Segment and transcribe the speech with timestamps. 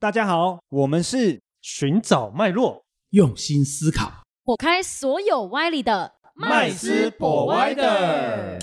[0.00, 4.10] 大家好，我们是寻找脉络，用心思考，
[4.42, 6.14] 火开所有歪理的。
[6.34, 8.58] 麦斯博歪的。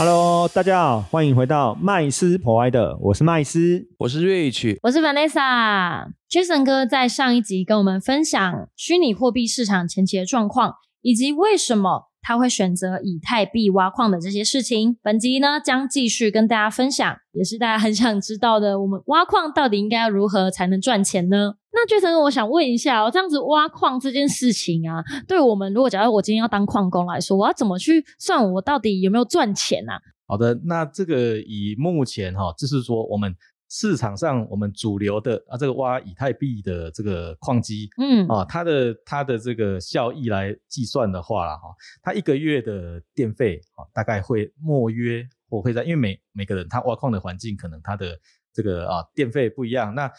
[0.00, 3.86] Hello，大家好，欢迎回到麦斯 Provider，我是麦斯。
[3.98, 6.06] 我是 Rich，我是 Vanessa。
[6.26, 10.72] Jason 哥在上一集跟我们分享虚拟货币市场前期的状况，
[11.02, 14.96] 以及为什么他会选择以太币挖矿的这些事情。
[15.02, 21.56] 本集呢将继续跟大家分享，也是大家很想知道的，我们挖矿到底应该要如何才能赚钱呢？
[21.72, 30.00] 那 Jason 哥，我想问一下哦，这样子挖矿这件事情啊，对我们如果假如我今天要当矿工来说，我要怎么去算我到底有没有赚钱啊？
[30.26, 33.34] 好的，那这个以目前哈、就是说我们
[33.68, 41.68] 市场上我们主流的啊，这个挖以太币的这个矿机嗯，啊，它的它的这个效益来计算的话啦哈，
[42.02, 48.18] 它一个月的电费啊，大概会莫约或会在，因为每每个人他挖矿的环境可能他的
[48.52, 50.10] 这个啊电费不一样，那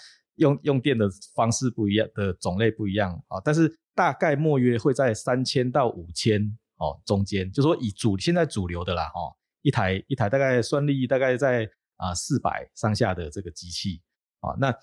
[0.42, 6.42] 用用电的方式不一样的种类不一样啊，但是大概莫约会在三千到五千
[6.78, 14.02] 哦中间，就说以主现在主流的啦哦，一台一台大概算力大概在啊四百上下的这个机器
[14.40, 14.76] 啊，那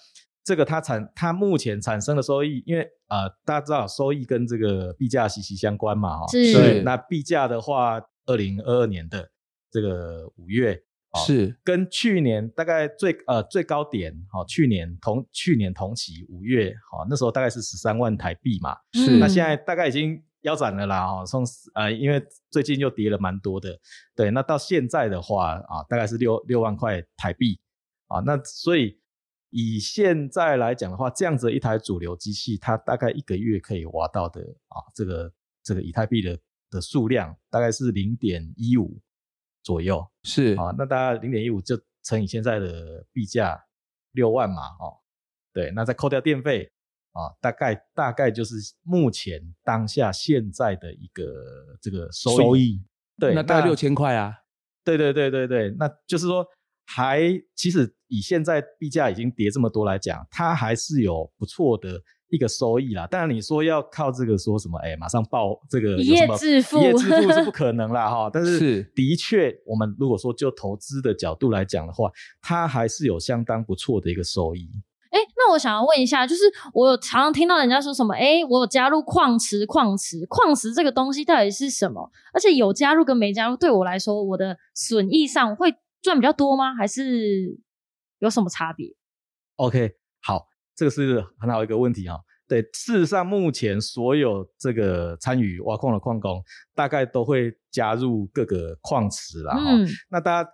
[0.44, 9.28] 这个它产它目前产生的收益，因为呃大家知道收益跟这个币价息息相关嘛哈、哦，是对，那币价的话，二零二二年的
[9.70, 10.82] 这个五月。
[11.18, 11.58] 哦是。
[11.64, 19.18] 跟去年大概最呃最高点，好、去年同去年同期五月，好、那时候大概是十三万台币嘛，是。
[19.18, 21.44] 那现在大概已经腰斩了啦，哦，从
[21.74, 23.78] 呃因为最近又跌了蛮多的，
[24.14, 27.58] 对，那到现在的话啊，大概是六六万块台币
[28.06, 28.98] 啊，那所以
[29.50, 35.32] 以现在来讲的话，这样子一台主流机器，它大概一个月可以挖到的啊，这个
[35.64, 36.38] 这个以太币的
[36.70, 39.00] 的数量大概是零点一五
[39.68, 40.54] 左右，是。
[40.54, 43.62] 啊，那大概零点一五就乘以现在的币价
[44.12, 44.96] 六万嘛，哦，
[45.52, 46.72] 对，那再扣掉电费
[47.12, 52.82] 啊，大概大概就是目前当下现在的一个这个收益，收益。
[53.18, 54.32] 对，那大概六，千块啊，
[54.82, 56.46] 对对对对对，那就是说
[56.86, 57.20] 还
[57.54, 62.02] 其实以现在币价已经跌这么多来讲，它还是有不错的。
[62.30, 68.30] 一个收益啦，当然你说要靠这个说什么，哎，马上报这个有一夜致富一夜致富是不可能啦哈。
[68.32, 72.10] 但是是的确，我们如果说就投资的角度来讲的话，
[72.42, 74.68] 它还是有相当不错的一个收益。
[75.10, 76.42] 哎，那我想要问一下，就是
[76.74, 82.10] 我有常常听到人家说什么，哎，我有加入矿池，矿池，矿池这个东西到底是什么？
[82.34, 86.74] 而且有加入跟没加入，对我来说，我的损益上会赚比较多吗？
[86.74, 87.58] 还是
[88.18, 88.94] 有什么差别
[89.56, 89.94] ？OK，好，
[90.78, 92.16] 这个是很好一个问题哈、
[92.46, 96.40] 对，事实上目前所有这个参与挖矿的矿工，
[96.72, 99.56] 大概都会加入各个矿池啦。
[99.56, 100.50] 哈、嗯，那大家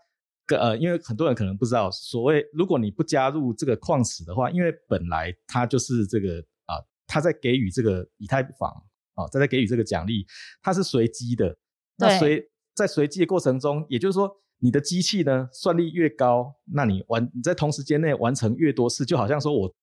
[0.56, 8.70] 呃，因为很多人可能不知道，所谓如果你不加入这个矿池的话，因为本来它就是这个啊、它在给予这个以太坊
[9.12, 10.26] 啊，在在给予这个奖励，
[10.62, 11.54] 它是随机的。
[11.98, 14.30] 那对随在随机的过程中，也就是说，
[14.60, 19.74] 你的机器呢算力越高，那你完你在同时间内完成越多次，就好像说我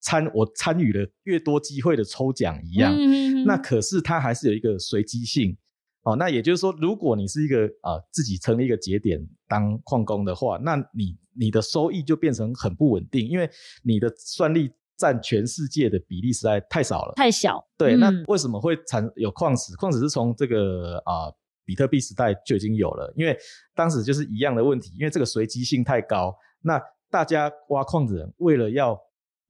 [0.00, 2.94] 参我参与了越多机会的抽奖一样。
[2.96, 5.56] 嗯那可是它还是有一个随机性
[6.02, 6.16] 哦。
[6.16, 9.18] 那也就是说，如果你是一个啊、呃自己成立一个节点
[9.48, 13.48] 当矿工的话，那你你的收益就变成很不稳定，因为
[13.82, 17.14] 你的算力占全世界的比例实在太少了。
[17.16, 19.74] 太小，对，嗯那为什么会产有矿石？
[19.76, 21.32] 矿石是从这个啊、
[21.64, 23.34] 比特币时代就已经有了，因为
[23.74, 26.78] 当时就是一样的问题，因为这个随机性太高，那
[27.10, 29.00] 大家挖矿的人为了要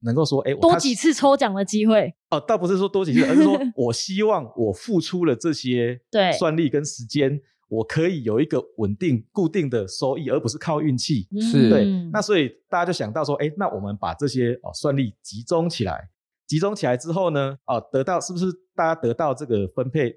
[0.03, 7.39] 能够说，哎，他多几次抽奖的机会，哦，倒不是说多几次，而是说 我希望我付出了这些对算力跟时间，
[7.69, 11.27] 我可以有一个稳定固定的收益，而不是靠运气。
[11.39, 16.09] 是对嗯，那所以大家就想到说，哎，那我们把这些哦算力集中起来，
[16.47, 18.45] 集中起来之后呢，哦，得到是不是
[18.75, 20.15] 大家得到这个分配？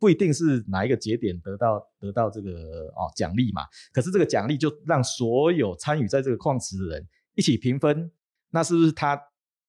[0.00, 2.50] 不一定是哪一个节点得到得到这个
[2.94, 7.06] 哦奖励嘛，可是这个奖励就让所有参与在这个矿池的人
[7.36, 8.10] 一起平分，
[8.54, 9.20] 那是不是它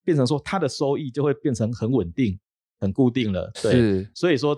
[0.04, 2.40] 变成说它的收益就会变成很稳定、
[2.80, 3.52] 很固定了？
[3.62, 4.56] 对，是所以说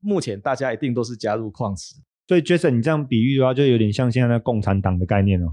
[0.00, 1.96] 目前大家一定都是加入矿池。
[2.28, 5.48] 所以 Jason，你这样比喻的话，就有点像现在那共产党的概念哦，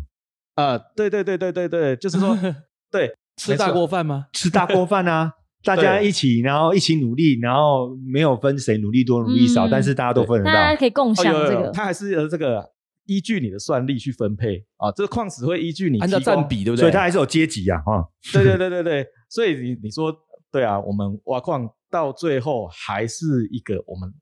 [0.54, 2.38] 啊、对对对对对对，就是说，
[2.92, 4.28] 对，吃大锅饭吗？
[4.32, 5.34] 吃大锅饭啊，
[5.66, 10.54] 大家一起，然后一起努力，然后没有分谁努力多努力少，嗯但是大家都分得到。
[10.54, 12.72] 大家可以共哦，有有有，享这个，它还是有这个
[13.12, 16.82] 依据你的算力去分配啊，这个矿石会依据你按照占比，对不对？
[16.82, 18.08] 所以它还是有阶级啊，哈。
[18.32, 20.16] 对对对对对，所以你你说
[20.50, 24.14] 对啊，我们挖矿到最后还是一个我们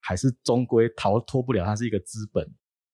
[0.00, 2.48] 还是终归逃脱不了，它是一个资本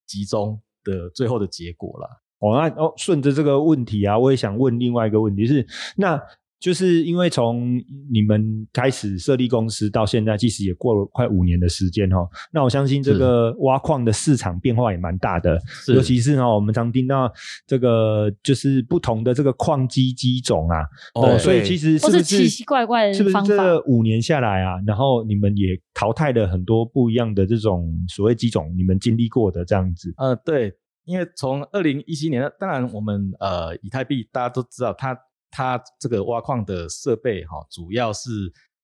[0.07, 2.09] 集中的最后的结果了。
[2.41, 5.67] 哦，那哦，顺着这个问题啊，我也想问另外一个问题是，
[5.97, 6.21] 那
[6.65, 7.79] 就是因为从
[8.11, 12.27] 你们开始设立公司到现在，其实也过了快五年的时间哦。
[12.51, 17.31] 那我相信这个挖矿的市场变化也蛮大的，尤其是哦，我们常听到
[17.67, 20.79] 这个就是不同的这个矿机机种啊，
[21.17, 30.15] 哦所以其实是不或是奇奇怪怪的是不是这五年下来啊，然后你们也淘汰了很多不一样的这种所谓机种，你们经历过的这样子？
[30.17, 30.73] 呃，对，
[31.05, 35.15] 因为从二零一七年，当然我们呃以太币大家都知道，它
[35.55, 38.29] 它这个挖矿的设备哈、主要是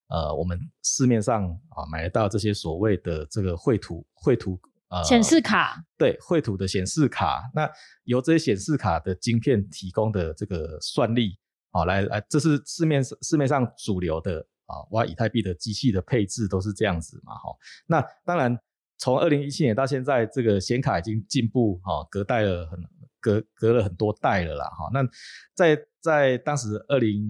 [0.07, 1.43] 呃我们市面上
[1.75, 4.57] 啊买得到这些所谓的这个绘图绘图
[4.87, 7.69] 呃显示卡，对绘图的显示卡，那
[8.05, 11.37] 由这些显示卡的晶片提供的这个算力
[11.71, 17.53] 啊，来来，这是市面市面上主流的啊挖以太币的机器的配置都是这样子嘛，哈。
[17.85, 18.57] 那当然，
[18.97, 22.79] 从二零一七年到现在，这个显卡已经进步哈，隔代了很
[23.19, 24.89] 隔隔了很多代了啦，哈。
[24.93, 25.01] 那
[25.53, 27.23] 在在当时二零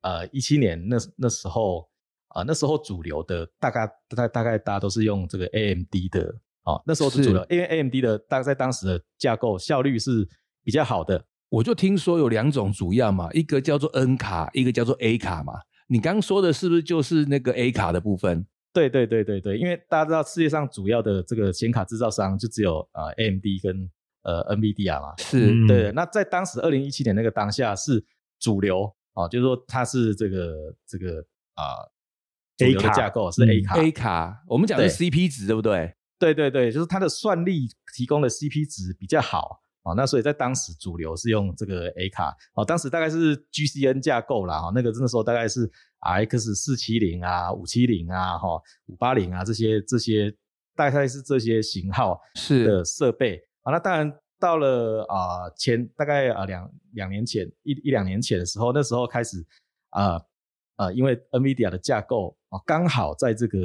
[0.00, 1.88] 呃一七年那那时候
[2.30, 6.34] 啊、那时候主流的大概大概大概大家都是用这个 AMD 的。
[6.64, 10.28] 哦，那时候是主流，因为 AMD 的当在当时的架构效率是
[10.62, 11.24] 比较好的。
[11.48, 15.54] 我就听说有两种主要嘛，一个叫做 N 卡，一个叫做 A 卡嘛。
[15.88, 18.46] 你刚刚说的是不是就是那个 A 卡的部分？
[18.74, 23.90] 对对对对对，因为大家知道世界上主要的这个显卡制造商就只有呃 AMD 跟
[24.28, 25.14] 呃 NVIDIA 嘛。
[25.18, 28.04] 是，嗯对，那在当时二零一七年那个当下是
[28.38, 31.82] 主流哦，就是说它是这个这个啊、
[32.56, 33.76] 主 A 流的卡架构是嗯 A 卡。
[33.78, 35.94] A 卡，我们讲的是 CP 值，对不对？
[36.18, 45.70] 对对对，就是它的算力提供的 CP 值比较好哦，那所以在当时主流是用这个 A 卡哦，当时大概是 GCN 架构啦哈、哦，那个那时候大概是
[46.00, 50.34] RX 四七零啊、五七零啊、哈五八零啊这些这些
[50.76, 59.44] 大概是这些型号是的设备啊，那当然到了啊、前大概啊两两年前一一两年前的时候，那时候开始
[59.90, 60.20] 啊
[60.76, 63.58] 呃因为 NVIDIA 的架构啊刚好在这个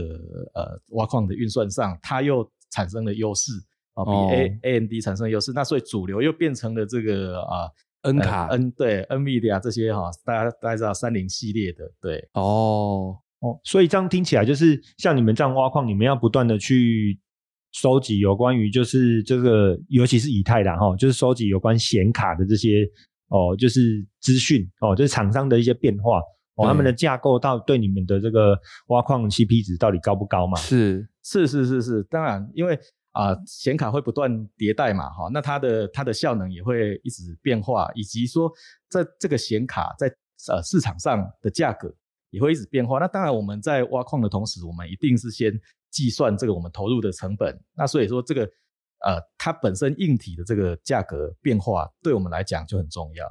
[0.53, 3.51] 呃挖矿的运算上，它又产生了优势
[3.93, 4.29] 啊，比哦。
[4.31, 7.69] A AMD 产生了优势，那所以主流又变成了这个啊。
[8.05, 8.47] N 呃卡。
[8.47, 12.27] N 对 NVIDIA 这些哈、大家大家知道三菱系列的，对。
[12.33, 17.17] 哦，哦，所以这样听起来就是像你们这样挖矿，你们要不断的去
[17.73, 22.87] 收集有关于就是这个，尤其是以太啦哈，就是收集有关显卡的这些
[23.27, 26.21] 哦，就是资讯哦，就是厂商的一些变化
[26.55, 30.55] 哦，他们的架构到对你们的这个挖矿 CP 值到底高不高嘛？
[30.57, 32.79] 是是是是是，当然，因为
[33.11, 38.51] 啊显、卡会不断迭代嘛，哈，那它的它的效能也会一直变化，以及说
[38.87, 40.07] 在这个显卡在
[40.51, 41.91] 呃市场上的价格
[42.29, 42.99] 也会一直变化。
[42.99, 45.51] 那当然，我们在挖矿的同时，我们一定是先
[45.93, 47.57] 计算这个我们投入的成本。
[47.77, 48.41] 那所以说，这个
[49.05, 53.25] 呃它本身硬体的这个价格变化，对我们来讲就很重要。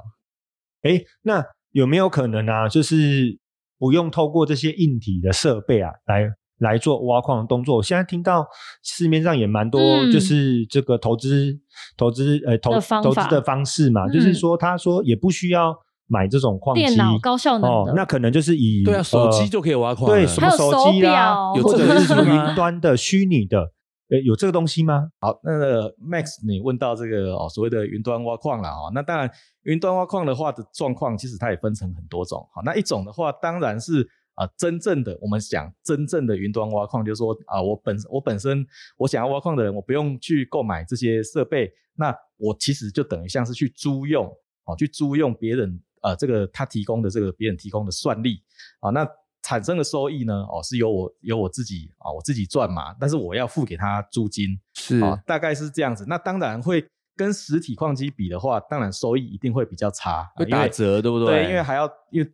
[0.83, 3.37] 诶，那有没有可能啊，就是
[3.77, 6.29] 不用透过这些硬体的设备啊，来
[6.59, 7.77] 来做挖矿的动作？
[7.77, 8.47] 我现在听到
[8.83, 11.59] 市面上也蛮多，嗯就是这个投资、
[11.97, 12.71] 投资呃投
[13.01, 15.75] 投资的方式嘛，嗯就是说他说也不需要
[16.13, 23.57] 买这种矿机，电脑高效能的，，哦那可能就是以对啊，手机呃就可以挖矿了，对什么还有手机表或有这个者是什么云端的虚拟的，
[24.13, 25.09] 呃，有这个东西吗？
[25.19, 29.27] 好，那个 Max，你问到这个哦，所谓的云端挖矿了哦，那当然，
[29.63, 32.39] 云端挖矿的话的状况，其实它也分成很多种。
[32.53, 38.65] 好，那一种的话，当然是啊、真正的我们讲真正的云端挖矿，就是说啊、我本我本身
[38.97, 44.25] 我想要挖矿的人，我不用去购买这些设备，那我其实就等于像是去租用
[44.65, 48.43] 哦，去租用别人呃这个他提供的这个别人提供的算力
[48.79, 49.05] 啊，那
[49.41, 54.57] 产生的收益呢，哦是由我由我自己啊、我自己赚嘛，但是我要付给他租金。
[54.73, 56.05] 是啊、大概是这样子。
[56.07, 56.85] 那当然会
[57.17, 61.49] 跟实体矿机比的话，当然收益一定会比较差，会打折，对不对，对？
[61.49, 62.31] 因为还要因为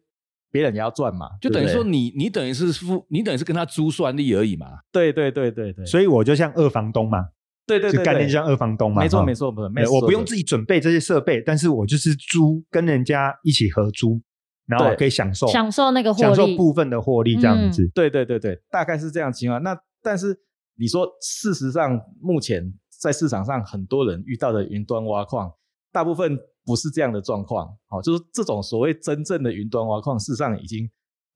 [0.51, 4.79] 别人也要赚嘛，就等于说你你等于是付你等于是跟他租算力而已嘛。
[4.91, 7.29] 对对对对对，所以我就像二房东嘛，
[7.77, 14.19] 对对对概念就像二房东嘛，没错没错，没错，我不用自己己准备这些设备，但是我就是租跟人家一起合租，
[14.65, 17.85] 然后对可以享受享受那个获享受，部分的获利这样子。
[17.93, 19.61] 对对对对，大概是这样情况。
[19.61, 20.35] 那但是
[20.75, 25.51] 你说，事实上目前在市场上很多人遇到的云端挖矿，
[25.91, 27.67] 大部分不是这样的状况。
[27.87, 30.89] 好、就是这种所谓真正的云端挖矿，事实上已经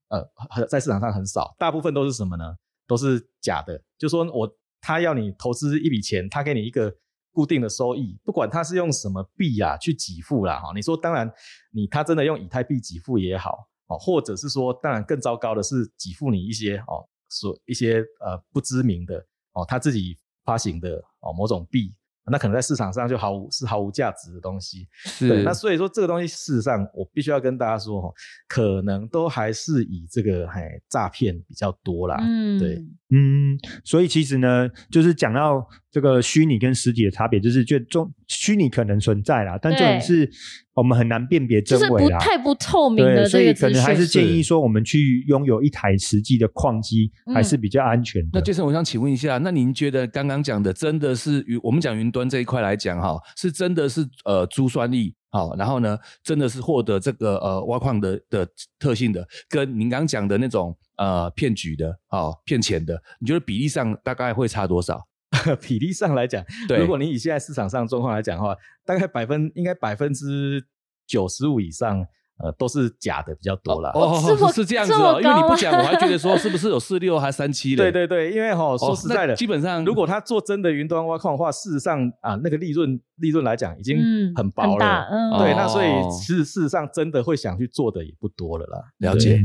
[0.08, 2.44] 呃在市场上很少，大部分都是什么呢？
[2.86, 3.78] 都是假的。
[3.98, 4.48] 就说我
[4.84, 6.94] 他要你投资一笔钱，他给你一个
[7.32, 11.32] 固定的收益，不管他是用什么币啊去给付啦，哈，你说当然
[11.72, 19.16] 你他真的用以太币给付也好，哦，或者是说当然更糟糕的是给付你一些哦所一些呃不知名的
[19.54, 21.94] 哦他自己发行的哦某种币。
[22.30, 24.86] 那可能在市场上就毫无是毫无价值的东西，
[25.20, 25.42] 对。
[25.42, 28.08] 那所以说这个东西事实上，我必须要跟大家说哈，
[28.48, 32.16] 可能都还是以这个哎诈骗比较多啦。
[32.20, 32.74] 嗯，对，
[33.10, 40.30] 嗯，所以其实呢，就是讲到这个虚拟跟实体的差别，就是就中虚拟可能存在啦，但这种是。
[40.76, 48.30] 我们很难辨别真伪啦，太不透明的所以可能还是建议说，我们去拥有一台实际的矿机还是比较安全的。
[48.32, 51.56] 那杰森，我想请问一下，那您觉得刚刚讲的真的是与？
[51.62, 65.02] 我们讲云端这一块来讲，哈，是真的是呃珠算力好，然后呢，真的是获得这个呃挖矿的的特性的，跟您刚讲的那种呃骗局的，好骗钱的，你觉得比例上大概会差多少？
[65.60, 66.44] 比例上来讲，
[66.78, 68.56] 如果你以现在市场上状况来讲的话，
[68.86, 70.64] 大概百分应该百分之
[71.08, 72.06] 九十五以上，
[72.38, 73.90] 呃，都是假的比较多了。
[73.94, 74.18] 哦，
[74.52, 77.82] 是这样子哦，因为你不讲，我还觉得说是不是有四六还三七的？
[77.82, 83.98] 对对对，因为哈，说实在的，基本上如果他做真的云端挖矿的话，事实上啊，那个利润利润来讲已经
[84.34, 85.08] 很薄了。
[85.38, 88.84] 对，那所以事事实上真的会想去做的也不多了啦。
[88.98, 89.40] 了解。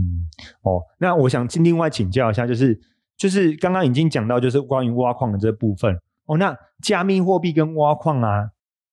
[0.63, 2.79] 哦，那我想另外请教一下，就是。
[3.19, 5.93] 就是刚刚已经讲到，就是关于挖矿的这部分
[6.25, 6.38] 哦。
[6.38, 8.50] 那加密货币跟挖矿啊，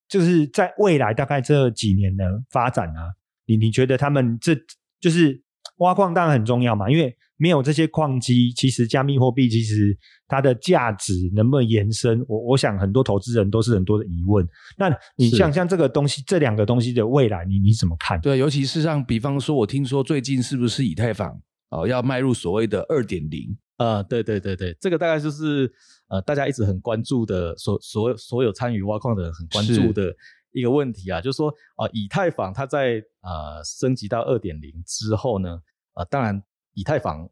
[0.08, 3.14] 就是在未来大概这几年的发展啊，
[3.46, 4.54] 你你觉得他们这
[5.00, 5.42] 就是
[5.78, 6.90] 挖矿当然很重要嘛？
[6.90, 12.24] 因为没有这些矿机，其实加密货币其实它的价值能不能延伸？
[12.26, 14.46] 我我想很多投资人都是很多的疑问。
[14.78, 18.18] 那你像像这个东西，这两个东西的未来，你你怎么看？
[18.20, 21.38] 对，尤其是像比方说，我听说最近是不是以太坊
[21.68, 23.54] 哦要迈入所谓的二点零？
[23.76, 25.70] 呃，对对对对，这个大概就是
[26.08, 30.10] 呃，大家一直很关注的，所所有所有参与挖矿的人很关注的
[30.60, 35.60] 一个问题啊，就是说啊，以太坊它在呃升级到二点零之后呢，
[35.94, 36.42] 呃，当然
[36.74, 37.28] 以太坊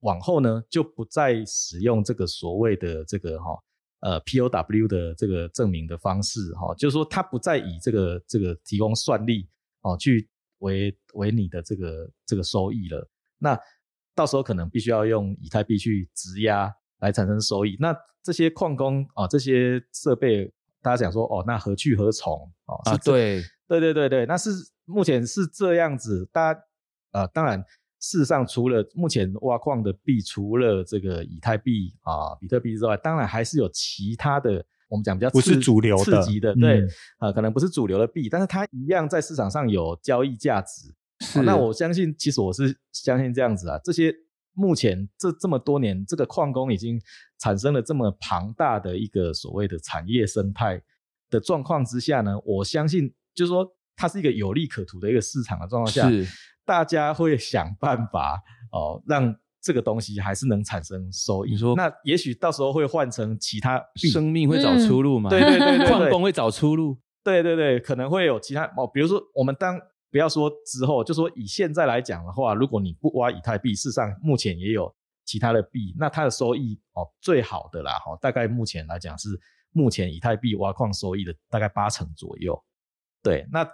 [0.00, 3.50] 往后呢就不再使用这个所谓的这个哈
[4.00, 9.48] 呃 POW 的这个证明的方式哈，就是说它不再以这个这个提供算力
[9.82, 13.08] 哦去为为你的这个这个收益了，
[13.38, 13.58] 那。
[14.12, 22.74] 到时候可能必须要用以太币去质押来产生收益，那这些矿工啊，这些设备，大家讲说哦，那何去何从哦？
[22.84, 24.50] 啊，对，对对对对，那是
[24.84, 26.28] 目前是这样子。
[26.32, 26.60] 大家
[27.12, 27.58] 呃，当然，
[27.98, 36.82] 事实上除了目前挖矿的币，除了这个以太币啊、比特币之外，当然还是有其他的，我们讲比较不是主流刺激的，对
[37.18, 40.94] 啊，可能不是主流的币，但是它一样在市场上有交易价值。
[41.20, 43.78] 是，那我相信，其实我是相信这样子啊。
[43.84, 44.14] 这些
[44.60, 47.00] 目前这这么多年，这个矿工已经
[47.38, 50.78] 产生了这么庞大的一个所谓的产业生态
[51.30, 56.10] 的状况之下呢，我相信，就是说它是一个有利可图的一个市场的状况下，
[56.66, 58.38] 大家会想办法
[58.70, 61.52] 哦，让这个东西还是能产生收益。
[61.52, 65.30] 你说，那也许到时候会换成其他生命会找出路嘛？
[65.30, 66.98] 对对对对， 矿工会找出路。
[67.24, 69.80] 对对对，可能会有其他哦，比如说我们当。
[70.10, 74.92] 不要说之后，就说以现在来讲的话，如果你不挖以太币，事实上目前也有
[75.24, 79.28] 其他的币，那它的收益哦最好的啦，哈，大概目前来讲是
[79.70, 82.60] 目前以太币挖矿收益的大概八成左右。
[83.22, 83.64] 对，那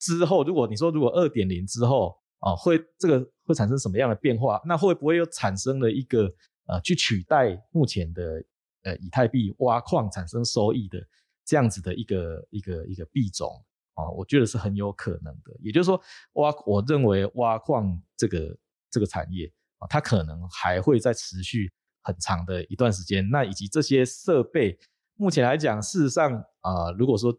[0.00, 4.60] 之后如果你说如果二点零之后啊，会这个会产生什么样的变化？
[4.64, 6.32] 那会不会又产生了一个
[6.66, 8.42] 呃去取代目前的
[8.84, 10.98] 呃以太币挖矿产生收益的
[11.44, 13.50] 这样子的一个一个一个币种？
[13.94, 15.52] 啊，我觉得是很有可能的。
[15.60, 16.00] 也就是说，
[16.34, 18.56] 挖，我认为挖矿这个
[18.90, 21.72] 这个产业啊，它可能还会再持续
[22.02, 23.28] 很长的一段时间。
[23.30, 24.78] 那以及这些设备，
[25.16, 27.36] 目前来讲，事实上啊，如果说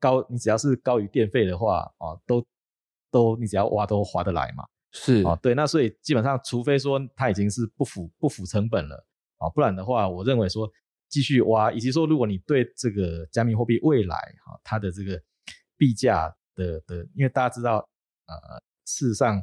[0.00, 2.46] 高，你只要是高于电费的话啊，都
[3.10, 4.64] 都你只要挖都划得来嘛。
[4.92, 5.54] 是啊，对。
[5.54, 9.06] 那所以基本上，除非说它已经是不符不符成本了
[9.36, 10.70] 啊，不然的话，我认为说
[11.08, 15.20] 继续挖，以及说如果你对这个加密货币未来哈，它的这个
[15.76, 17.78] 币价的的，因为大家知道，
[18.26, 19.42] 呃，事实上，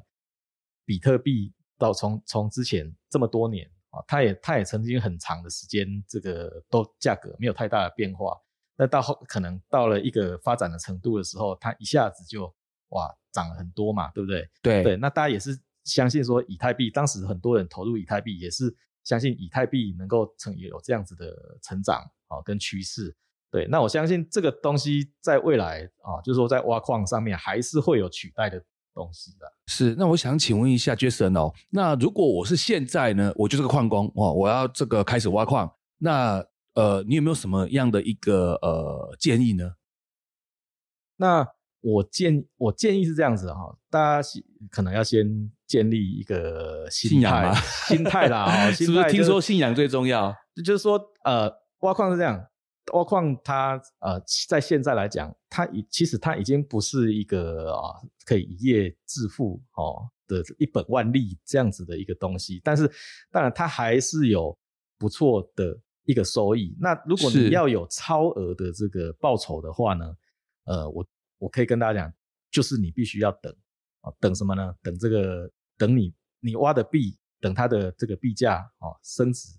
[0.85, 8.35] 比特币到从从之前这么多年啊，它也它也曾经很长的时间，这个都价格没有太大的变化。
[8.75, 12.53] 那到后可能到了一个发展的程度的时候，它一下子就
[12.89, 14.49] 哇涨了很多嘛，对不对？
[14.61, 23.15] 对对，那大家也是相信说，以太币当时很多人投入以太币，也是相信以太币能够成有这样子的成长啊跟趋势。
[23.53, 28.59] 对，那我相信这个东西在未来啊，就是说在挖矿上面还是会有取代的
[28.95, 29.45] 东西的。
[29.67, 36.43] 是，那我想请问一下 Jason 哦，那如果我是现在呢，我就是个矿工哦，我要这个开始挖矿，那
[36.73, 39.73] 呃，你有没有什么样的一个呃建议呢？
[41.17, 41.47] 那
[41.81, 44.27] 我建我建议是这样子哈，大家
[44.71, 47.53] 可能要先建立一个信仰吗
[47.87, 50.35] 心态啦，哦， 是不是听说信仰最重要？
[50.65, 52.43] 就是说，呃，挖矿是这样，
[52.91, 62.91] 挖矿它呃，在现在来讲，它已其实它已经不是一个啊、可以一夜致富哦的一本万利这样子的一个东西，但是
[63.31, 64.57] 当然它还是有
[64.97, 66.75] 不错的一个收益。
[66.79, 70.13] 那如果你要有超额的这个报酬的话呢，
[70.65, 71.05] 呃，我
[71.37, 72.13] 我可以跟大家讲，
[72.51, 73.55] 就是你必须要等
[74.01, 74.75] 啊，等什么呢？
[74.81, 79.57] 等这个等你你挖的币，等它的这个币价啊升值。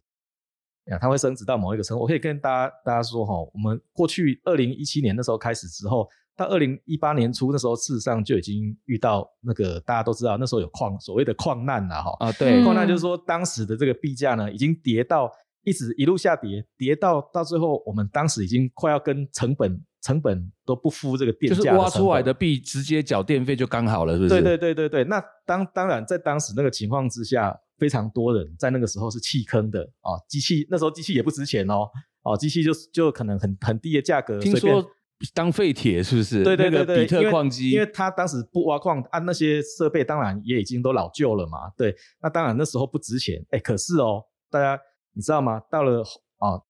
[0.87, 2.03] 呀，它会升值到某一个程度。
[2.03, 12.17] 我可以跟大家大家说哈，我们过去二零一七年那时候开始之后，到二零一八年初那时候，事实上就已经遇到那个大家都知道，那时候有矿所谓的矿难了哈。
[12.19, 15.31] 啊，对，嗯矿难就是说当时的这个币价呢，已经跌到
[15.63, 24.29] 一直一路下跌，跌到到最后，我们当时已经快要跟成本成本都不敷这个电就是价挖出来的币直接缴电费就刚好了，是不是？
[24.29, 31.89] 对对对对对，那当当然在当时那个情况之下，非常多人在那个时候是弃坑的啊，机器那时候机器也不值钱哦，
[32.23, 34.85] 哦，机器就就可能很很低的价格，听说
[35.33, 36.43] 当废铁是不是？
[36.45, 44.81] 对对对对，那个比特因为矿机，因为他当时不挖矿，按、那些设备当然也已经都老旧了嘛，对，那当然那时候不值钱，哎，可是哦，大家
[45.13, 45.61] 你知道吗？
[45.71, 46.03] 到了
[46.39, 46.61] 啊。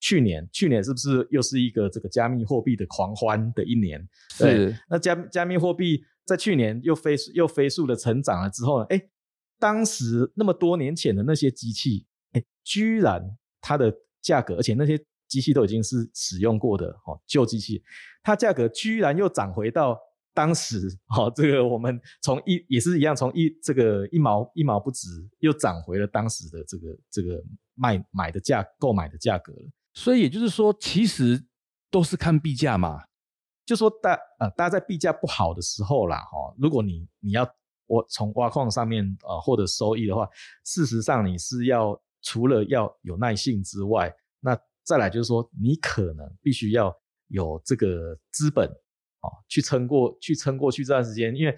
[0.00, 4.06] 去年，去年是不是又是一个这个加密货币的狂欢的一年？
[4.38, 8.86] 对是那加加密货币在去年又飞速又飞速的成长了之后呢？
[8.90, 9.00] 哎，
[9.58, 13.22] 当时那么多年前的那些机器，哎，居然
[13.60, 17.82] 它的价格，而且那些机器都已经是使用过的哦旧机器，
[18.22, 19.98] 它价格居然又涨回到
[20.32, 25.08] 当时哦这个我们从一也是一样从一这个一毛一毛不值，
[25.38, 27.42] 又涨回了当时的这个这个
[27.74, 29.70] 卖买的价购买的价格了。
[29.94, 31.46] 所以也就是说，其实
[31.90, 33.04] 都是看币价嘛。
[33.64, 37.48] 就说大呃，大家在币价不好的时候啦，哈、如果你你要
[37.86, 40.28] 我从挖矿上面呃获得收益的话，
[40.64, 46.94] 事实上你是要除了要有耐性之外，那再来就是说你可能必须要
[47.28, 48.68] 有这个资本
[49.20, 51.56] 哦，去撑过去撑过去这段时间，因为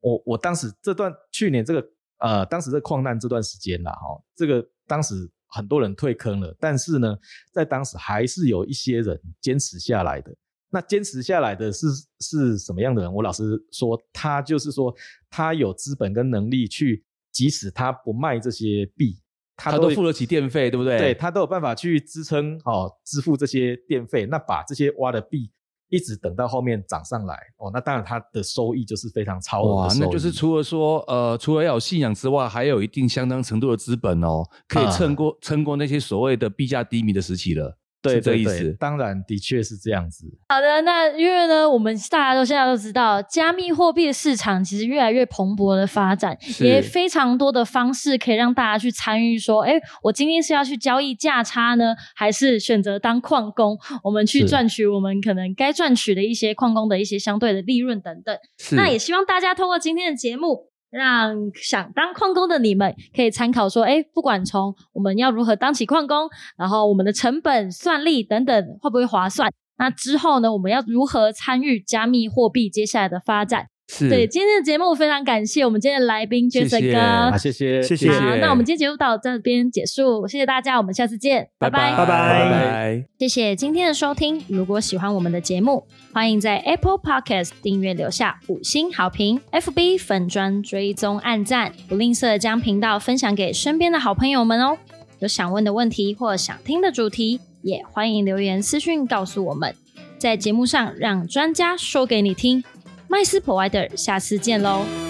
[0.00, 1.88] 我我当时这段去年这个
[2.18, 7.16] 呃当时这矿难这段时间啦，哈、这个当时很多人退坑了，但是呢，
[7.52, 10.34] 在当时还是有一些人坚持下来的。
[10.70, 11.86] 那坚持下来的是
[12.20, 13.12] 是什么样的人？
[13.12, 14.94] 我老实说，他就是说，
[15.30, 19.18] 他有资本跟能力去，即使他不卖这些币，
[19.56, 20.98] 他都付得起电费，对不对？
[20.98, 24.26] 对他都有办法去支撑哦，支付这些电费。
[24.26, 25.50] 那把这些挖的币
[25.88, 30.00] 一直等到后面涨上来哦，那当然他的收益就是非常超额的，收益。
[30.00, 37.78] 那就是除了说呃，除了要有信仰之外，还有一定相当程度的资本哦，可以啊撑过、撑过那些所谓的币价低迷的时期了。
[38.00, 38.76] 对对对意思。
[38.78, 40.26] 当然的确是这样子。
[40.48, 49.38] 好的，那因为呢，我们大家都现在都知道，加密货币的市场其实越来越蓬勃的发展，也非常多的方式可以让大家去参与。
[49.38, 53.78] 说，哎，我今天是要去交易价差呢，还是选择当矿工？
[54.02, 58.36] 我们去是赚取我们可能该赚取的一些矿工的一些相对的利润等等。
[58.72, 69.52] 那也希望大家通过今天的节目，让想当矿工的你们可以参考说，哎，不管从我们要如何当起矿工，然后我们的成本、算力等等会不会划算？
[69.76, 73.66] 那之后呢，我们要如何参与加密货币接下来的发展？
[73.90, 76.98] 是对，今天的节目非常感谢我们今天的来宾谢 Jason 哥。
[76.98, 83.04] 啊，谢谢谢谢好，那我们今天节目到这边结束，谢谢大家，我们下次见，拜拜拜拜拜拜。
[83.18, 84.44] 谢谢今天的收听。
[84.46, 94.76] 如果喜欢我们的节目，欢迎在 Apple Podcast 订阅留下五星好评，FB 粉砖追踪按赞，不吝啬将频道分享给身边的好朋友们哦。
[95.20, 99.74] 有想问的问题或想听的主题，也欢迎留言私讯告诉我们，
[100.18, 102.62] 在节目上让专家说给你听。
[103.08, 105.07] 麦斯 Provider，下次见喽。